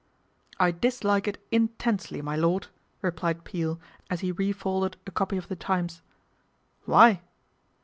[0.57, 2.65] 1 I dislike it intensely, my lord,"
[3.03, 6.01] replied Peel as he refolded a copy of The Times."
[6.85, 7.21] Why